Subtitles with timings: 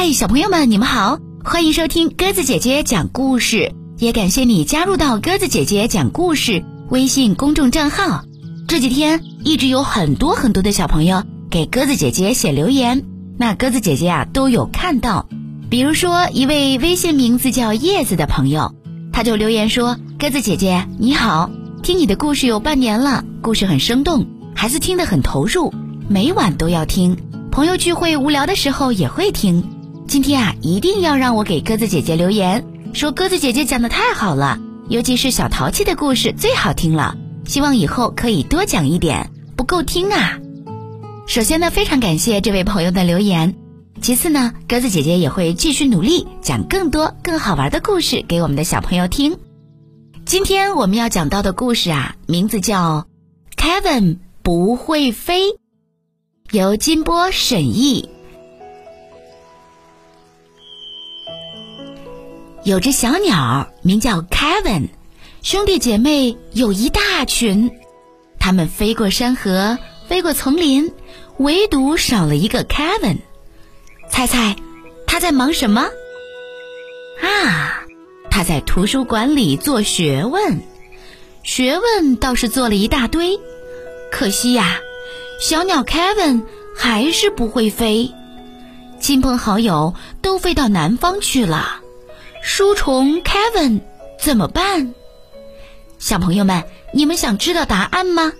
[0.00, 8.22] 嗨，小朋友们，你们好，欢迎收听鸽子姐姐讲故事，也感谢你加入到鸽子姐姐讲故事微信公众账号。
[8.68, 13.04] 这几天一直有很多很多的小朋友给鸽子姐姐写留言，
[13.38, 15.26] 那鸽子姐姐啊都有看到。
[15.68, 18.72] 比如说一位微信名字叫叶子的朋友，
[19.12, 21.50] 他就留言说：“鸽子姐姐你好，
[21.82, 25.74] 听你的故事有半年了，故事很生动，孩子听得很投入，
[26.08, 27.16] 每晚都要听，
[27.50, 29.64] 朋友聚会无聊的时候也会听。”
[30.08, 32.64] 今天啊，一定要让我给鸽子姐姐留言，
[32.94, 40.40] 说鸽子姐姐讲的太好了，尤其是小淘气的故事最好听了，希望以后可以多讲一点，不够听啊。
[41.26, 43.54] 首先呢，非常感谢这位朋友的留言，
[44.00, 49.36] 其次呢，鸽子姐姐也会继续努力讲更多更好玩的故事给我们的小朋友听。
[50.24, 53.06] 今天我们要讲到的故事啊，名字叫
[53.62, 55.48] 《Kevin 不会飞》，
[56.50, 58.08] 由金波审译。
[62.68, 64.88] 有只小鸟，名叫 Kevin，
[65.40, 67.70] 兄弟姐妹有一大群，
[68.38, 70.92] 他们飞过山河，飞过丛林，
[71.38, 73.20] 唯独少了一个 Kevin。
[74.10, 74.54] 猜猜
[75.06, 75.86] 他在忙什么？
[77.22, 77.80] 啊，
[78.30, 80.60] 他在图书馆里做学问，
[81.42, 83.40] 学问倒是做了一大堆，
[84.12, 84.78] 可惜呀，
[85.40, 86.44] 小鸟 Kevin
[86.76, 88.12] 还是不会飞，
[89.00, 91.80] 亲朋好友都飞到南方去了。
[92.42, 93.80] 书虫 Kevin
[94.18, 94.94] 怎么办？
[95.98, 98.32] 小朋友们，你们想知道答案吗？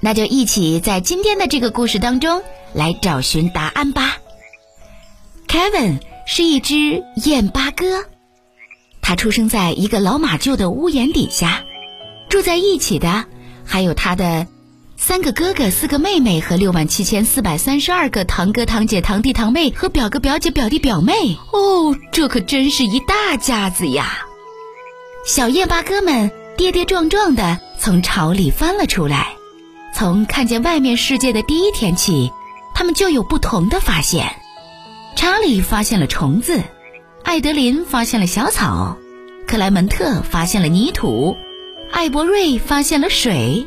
[0.00, 2.42] 那就一起在今天的这个故事当中
[2.72, 4.18] 来找寻答案吧。
[5.48, 8.04] Kevin 是一只燕八哥，
[9.00, 11.64] 他出生在一个老马厩的屋檐底下，
[12.28, 13.24] 住在一起的
[13.64, 14.46] 还有他的。
[14.96, 24.26] 三个哥哥、四个妹妹和六万七千四百三十二个堂哥、堂姐、堂弟、堂妹和表哥、表姐、表弟、表妹哦，这可真是一大家子呀！
[25.26, 29.34] 小燕八哥们跌跌撞撞地从巢里翻了出来。
[29.94, 32.32] 从看见外面世界的第一天起，
[32.74, 34.34] 他们就有不同的发现。
[35.14, 36.62] 查理发现了虫子，
[37.22, 38.96] 艾德琳发现了小草，
[39.46, 41.36] 克莱门特发现了泥土，
[41.92, 43.66] 艾伯瑞发现了水。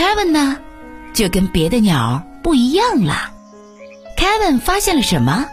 [0.00, 0.56] Kevin 呢，
[1.12, 3.34] 就跟别的鸟不一样了。
[4.16, 5.46] Kevin 发现了什么？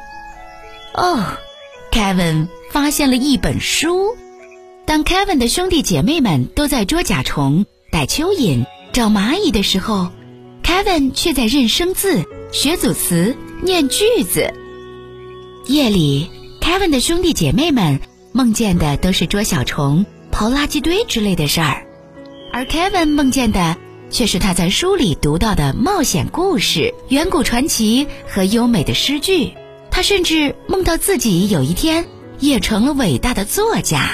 [0.94, 1.38] 哦
[1.92, 4.16] ，Kevin 发现了一本书。
[4.86, 10.08] 当 Kevin 的兄弟姐妹们都在捉甲虫、逮蚯蚓、找蚂蚁的时候
[10.64, 14.54] ，Kevin 却在认生字、学组词、念句子。
[15.66, 16.32] 夜里
[16.62, 18.00] ，Kevin 的兄弟姐妹们
[18.32, 21.86] 梦见的都是捉小虫、刨垃圾堆之类的事儿，
[22.54, 23.76] 而 Kevin 梦见的。
[24.10, 29.54] 却是他在书里读到的冒险故事、远古传奇和优美的诗句。
[29.92, 32.06] 他甚至梦到自己有一天
[32.40, 34.12] 也成了伟大的作家。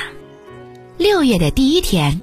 [0.98, 2.22] 六月的第一天，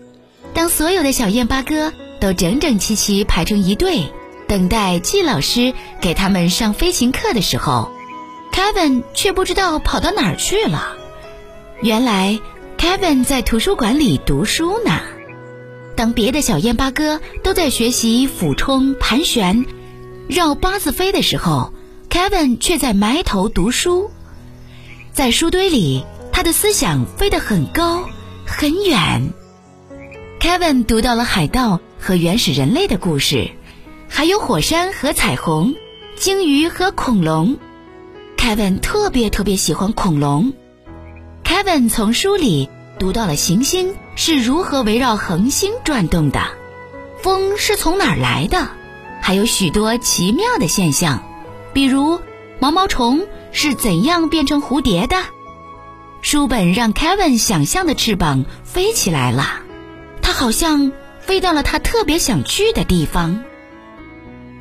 [0.55, 4.05] 当所有的小燕八哥都整整齐齐排成一队，
[4.49, 7.91] 等待季老师给他们上飞行课的时候
[8.53, 10.97] ，Kevin 却不知道跑到哪儿去了。
[11.83, 12.39] 原来
[12.79, 15.01] ，Kevin 在图书馆里读书呢。
[16.01, 19.67] 当别的小燕八哥都在学习俯冲、盘旋、
[20.29, 21.75] 绕八字飞的时候
[22.09, 24.11] ，Kevin 却在埋头读书。
[25.13, 28.09] 在书堆里，他的思想飞得很高
[28.47, 29.35] 很远。
[30.41, 33.51] Kevin 读到了海盗和原始人类的故事，
[34.09, 35.75] 还有火山和彩虹、
[36.17, 37.59] 鲸鱼和恐龙。
[38.39, 40.55] Kevin 特别特别喜欢恐龙。
[41.45, 42.71] Kevin 从书里。
[43.01, 46.39] 读到了行星是如何围绕恒星转动的，
[47.23, 48.69] 风是从哪儿来的，
[49.23, 51.23] 还有许多奇妙的现象，
[51.73, 52.21] 比如
[52.59, 55.17] 毛毛虫是怎样变成蝴蝶的。
[56.21, 59.63] 书本让 Kevin 想象的翅膀飞起来了，
[60.21, 63.43] 他好像飞到了他特别想去的地方。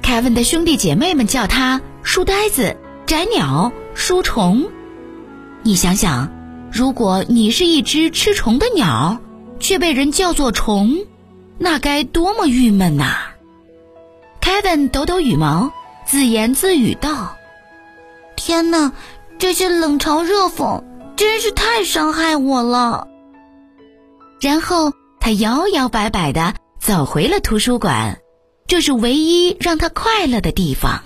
[0.02, 4.70] Kevin 的兄弟姐妹们叫他书呆子、宅鸟、书虫。
[5.62, 6.39] 你想想。
[6.72, 9.20] 如果你是一只吃虫的鸟，
[9.60, 11.06] 却被人叫做虫，
[11.58, 13.18] 那该多么郁闷呐
[14.42, 15.72] ！Kevin 抖抖羽毛，
[16.06, 17.36] 自言自语道
[18.38, 18.94] ：“天哪，
[19.38, 20.84] 这些冷嘲热讽
[21.16, 23.08] 真是太伤害我了。”
[24.40, 28.20] 然后他摇摇摆摆地走回了图书馆，
[28.68, 31.02] 这是唯一让他快乐的地方。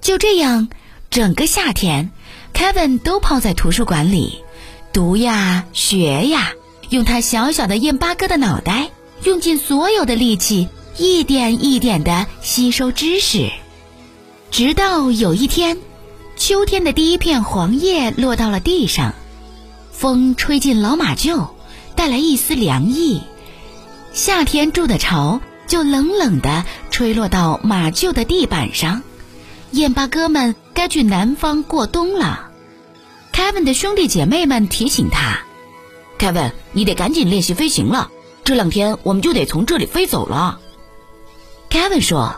[0.00, 0.68] 就这样，
[1.10, 2.10] 整个夏天
[2.54, 4.42] ，Kevin 都泡在图书馆里。
[4.96, 6.54] 读呀，学呀，
[6.88, 8.88] 用他小小的燕八哥的脑袋，
[9.24, 13.50] 用尽所有的力气，一点一点的吸收知识。
[14.50, 15.76] 直到有一天
[16.38, 19.12] 秋天的第一片黄叶落到了地上，
[19.92, 21.50] 风吹进老马厩，
[21.94, 23.20] 带来一丝凉意。
[24.14, 29.02] 夏天筑的巢就冷冷地吹落到马厩的地板上。
[29.72, 32.45] 燕巴哥们该去南方过冬了。
[33.36, 35.38] Kevin 的兄弟姐妹们提醒他
[36.18, 38.10] ：“Kevin，你得赶紧练习飞行了，
[38.44, 40.58] 这两天我们就得从这里飞走了。
[41.68, 42.34] ”Kevin 说：“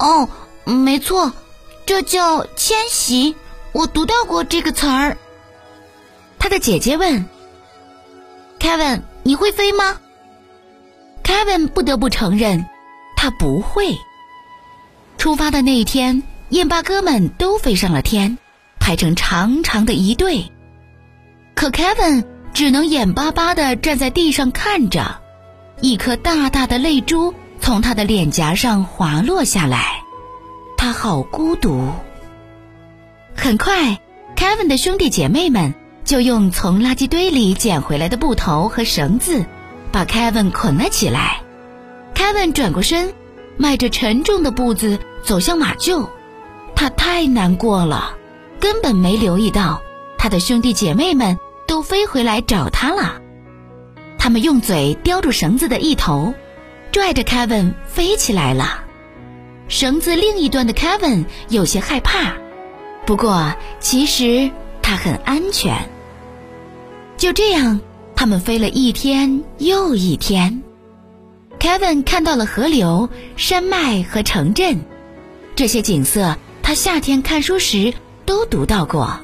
[0.00, 0.30] 哦，
[0.64, 1.30] 没错，
[1.84, 3.36] 这叫迁徙，
[3.72, 5.18] 我读到过这个词儿。”
[6.40, 7.28] 他的姐姐问
[8.58, 10.00] ：“Kevin，你会飞吗
[11.22, 12.64] ？”Kevin 不得不承认，
[13.14, 13.94] 他不会。
[15.18, 18.38] 出发的那一天，燕巴哥们都飞上了天，
[18.80, 20.50] 排成长长的一队。
[21.54, 25.20] 可 Kevin 只能眼巴巴地站在地上看着，
[25.80, 30.02] 一颗大大的泪珠从他的脸颊上滑落下来，
[30.76, 31.92] 他好孤独。
[33.36, 34.00] 很快
[34.34, 35.74] ，Kevin 的兄弟姐妹们
[36.04, 39.44] 就用从垃圾堆里捡回来的布头和绳子，
[39.92, 41.42] 把 Kevin 捆了起来。
[42.14, 43.12] Kevin 转过身，
[43.56, 44.98] 迈着沉重的步子。
[45.22, 46.08] 走向马厩，
[46.74, 48.16] 他太难过了，
[48.60, 49.82] 根本没留意到
[50.18, 53.20] 他的兄弟姐妹们都飞回来找他了。
[54.18, 56.34] 他们用嘴叼住绳子的一头，
[56.92, 58.84] 拽着 Kevin 飞起来了。
[59.68, 62.34] 绳子另一端的 Kevin 有些害怕，
[63.06, 64.50] 不过其实
[64.82, 65.88] 他很安全。
[67.16, 67.80] 就这样，
[68.14, 70.62] 他们飞了一天又一天。
[71.58, 74.80] Kevin 看到了河流、山脉和城镇。
[75.54, 77.92] 这些景色，他夏天看书时
[78.30, 79.18] 都读到过。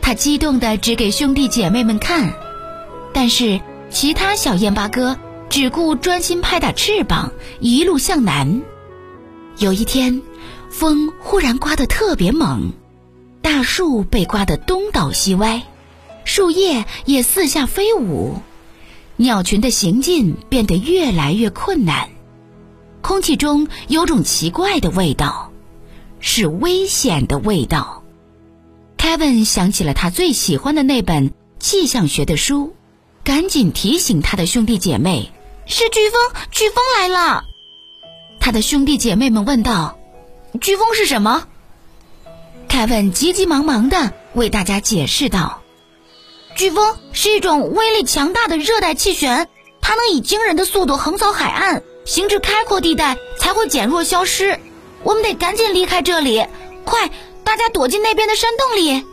[0.00, 2.34] 他激动地指给兄弟姐妹们看，
[3.12, 3.60] 但是
[3.90, 5.18] 其他小燕八哥
[5.50, 8.62] 只顾专心拍打翅膀，一路向南。
[9.58, 10.22] 有一天，
[10.70, 12.70] 风忽然刮得特别猛，
[13.42, 15.64] 大树被刮得东倒西歪，
[16.24, 18.36] 树叶也四下飞舞，
[19.16, 22.08] 鸟群的行进变得越来越困难，
[23.00, 25.50] 空气中有种奇怪的味道。
[26.20, 28.03] 是危险的味道。
[29.04, 32.74] Kevin 想起了他最喜欢的那本气象学的书，
[33.22, 35.30] 赶紧提醒他的兄弟姐妹
[35.68, 37.44] ：“是飓风，飓风来了！”
[38.40, 39.98] 他的兄弟姐妹们问道
[40.58, 41.46] ：“飓风是什么
[42.66, 45.60] ？”Kevin 急急忙忙地为大家解释道
[46.56, 49.48] ：“飓风是一种威力强大的热带气旋，
[49.82, 54.58] 它能以惊人的速度横扫海岸，行至开阔地带才会减弱消失。”
[55.04, 56.46] 我们得赶紧离开这里，
[56.86, 57.10] 快！
[57.44, 59.04] 大家躲进那边的山洞里。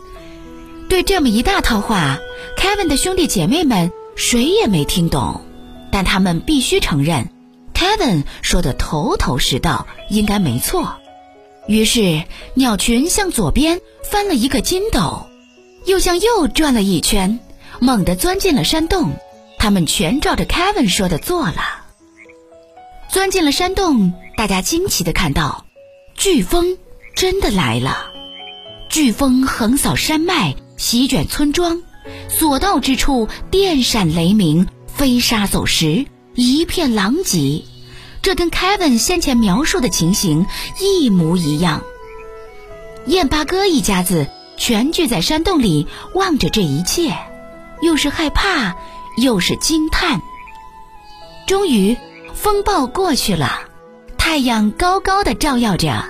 [0.90, 2.20] 对这么一大套话
[2.58, 5.42] ，Kevin 的兄弟姐妹们谁也没听懂，
[5.92, 7.30] 但他们必须承认
[7.74, 10.96] ，Kevin 说的头头是道，应该没错。
[11.68, 12.24] 于是，
[12.56, 15.28] 鸟群向左边翻了一个筋斗，
[15.86, 17.40] 又向右转了一圈，
[17.80, 19.14] 猛地钻进了山洞。
[19.60, 21.86] 他们全照着 Kevin 说的做了。
[23.10, 25.66] 钻进了山洞，大家惊奇地看到。
[26.18, 26.78] 飓风
[27.16, 28.11] 真的来了，
[28.92, 31.82] 飓风横扫山脉，席卷村庄，
[32.28, 36.06] 所到之处电闪雷鸣，飞沙走石，
[36.36, 37.64] 一片狼藉。
[38.22, 40.46] 这跟 Kevin 先前描述的情形
[40.78, 41.84] 一模一样。
[43.06, 44.28] 燕八哥一家子
[44.58, 47.18] 全聚在山洞里，望着这一切，
[47.82, 48.76] 又是害怕，
[49.16, 50.22] 又是惊叹。
[51.48, 51.96] 终于，
[52.34, 53.62] 风暴过去了。
[54.18, 56.04] 太阳高高的照耀着，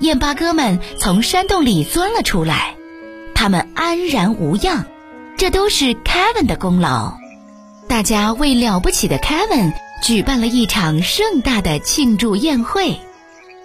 [0.00, 2.74] 燕八哥们从山洞里钻了出来，
[3.34, 4.86] 他们安然无恙，
[5.36, 7.12] 这都是 Kevin 的功劳。
[7.86, 12.98] 大家为了不起的 Kevin 举办了一场盛大的庆祝宴会，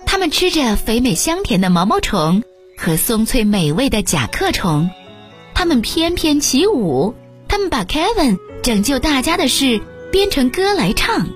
[0.06, 2.44] 他们吃着肥美香甜的毛毛虫
[2.78, 4.90] 和松脆美味的甲壳虫，
[5.54, 7.16] 他们翩翩起舞，
[7.48, 9.80] 他们把 Kevin 拯救大家的事
[10.12, 11.30] 编成歌来唱。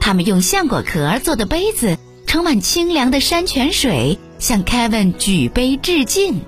[0.00, 6.42] 他们用橡果壳做的杯子，盛满清凉的山泉水，向 Kevin 举杯致敬。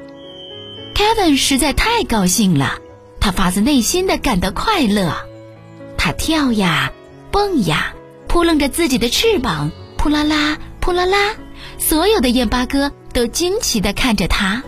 [0.94, 2.78] Kevin 实在太高兴了，
[3.20, 5.14] 他发自内心的感到快乐。
[5.96, 6.92] 他跳呀，
[7.30, 7.94] 蹦呀，
[8.28, 11.34] 扑棱着自己的翅膀，扑啦啦，扑啦啦。
[11.78, 14.62] 所有的燕巴哥都惊奇的看着他。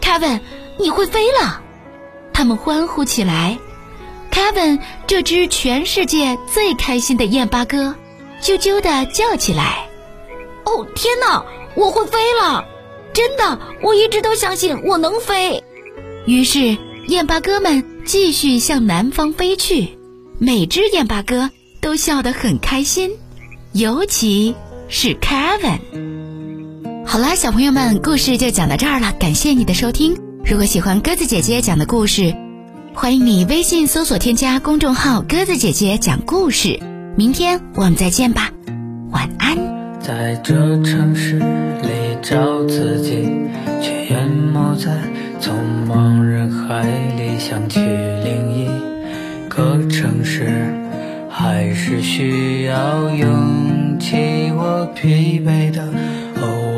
[0.00, 0.40] Kevin，
[0.78, 1.62] 你会飞了！
[2.32, 3.58] 他们欢呼起来。
[4.30, 7.94] Kevin 这只全世界最开心的燕巴哥，
[8.40, 9.86] 啾啾地叫起来
[10.64, 11.44] ：“哦，天哪！
[11.74, 12.64] 我会飞了！
[13.12, 15.62] 真的，我一直都相信我能飞。”
[16.26, 16.76] 于是，
[17.08, 19.98] 燕巴哥们继续向南方飞去。
[20.38, 21.50] 每只燕巴哥
[21.80, 23.12] 都笑得很开心，
[23.72, 24.54] 尤其
[24.88, 25.78] 是 Kevin。
[27.04, 30.16] 好啦，小朋友们，故事就讲到这儿了，感谢你的收听。
[30.44, 32.34] 如果喜欢鸽子姐姐讲的故事，
[32.94, 36.78] 欢迎你微信搜索添加公众号“鸽子姐姐讲故事”。
[37.16, 38.50] 明天我们再见吧，
[39.10, 39.81] 晚安。
[40.02, 43.28] 在这城市里找自己，
[43.80, 44.90] 却淹没在
[45.40, 45.52] 匆
[45.86, 46.82] 忙人海
[47.16, 47.78] 里，想去
[48.24, 48.66] 另一
[49.48, 50.74] 个城市，
[51.30, 54.50] 还是需要勇气。
[54.56, 55.86] 我疲惫的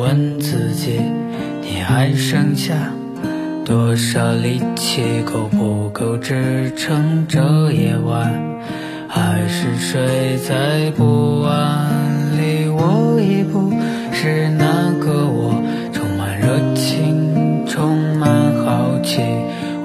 [0.00, 1.00] 问自己，
[1.62, 2.74] 你还剩下？
[3.64, 8.34] 多少力气够不够支撑这夜晚？
[9.08, 12.03] 还是睡在不安？
[12.86, 13.70] 我已不
[14.12, 15.62] 是那个我，
[15.92, 18.28] 充满热情，充满
[18.64, 19.20] 好奇。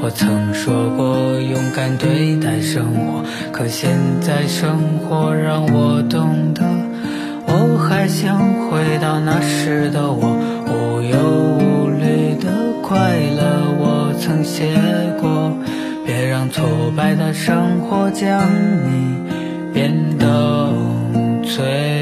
[0.01, 6.63] 我曾说过勇敢对待生活，可现在生活让我懂得，
[7.47, 8.37] 我还想
[8.69, 10.35] 回到那时的我，
[10.67, 11.17] 无忧
[11.59, 12.47] 无虑的
[12.81, 12.97] 快
[13.37, 13.75] 乐。
[13.81, 14.73] 我曾写
[15.21, 15.53] 过，
[16.05, 16.65] 别让挫
[16.95, 18.41] 败的生活将
[18.85, 19.15] 你
[19.73, 20.73] 变得
[21.43, 21.98] 脆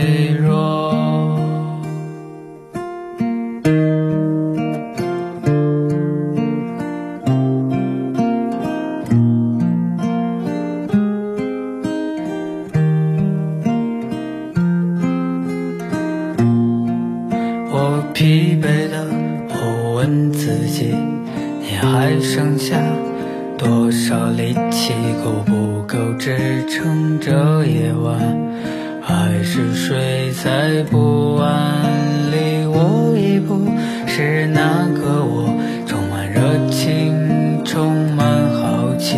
[31.37, 31.83] 万
[32.31, 32.65] 里？
[32.65, 33.61] 我已不
[34.07, 35.53] 是那个我，
[35.85, 38.25] 充满热情，充满
[38.59, 39.15] 好奇。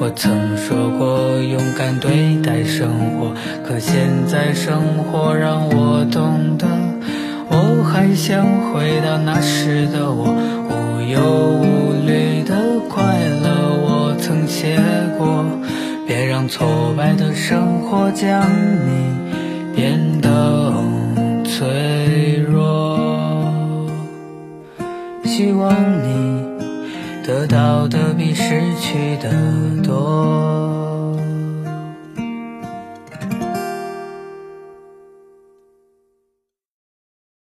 [0.00, 2.88] 我曾说过勇敢对待生
[3.18, 3.34] 活，
[3.66, 6.66] 可现在生活让我懂得，
[7.48, 10.34] 我还想回到那时的我，
[10.70, 11.20] 无忧
[11.60, 13.04] 无虑的快
[13.42, 13.76] 乐。
[13.82, 14.80] 我曾写
[15.18, 15.44] 过。
[16.06, 20.09] 别让挫败的生活将你变
[21.60, 23.86] 脆弱。
[25.24, 25.70] 希望
[26.02, 26.42] 你
[27.22, 29.30] 得到的比失去的
[29.84, 30.89] 多。